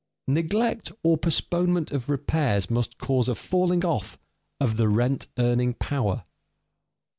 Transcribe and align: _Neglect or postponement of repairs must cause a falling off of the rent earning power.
_Neglect 0.27 0.91
or 1.03 1.15
postponement 1.15 1.91
of 1.91 2.09
repairs 2.09 2.71
must 2.71 2.97
cause 2.97 3.29
a 3.29 3.35
falling 3.35 3.85
off 3.85 4.17
of 4.59 4.77
the 4.77 4.89
rent 4.89 5.27
earning 5.37 5.75
power. 5.75 6.23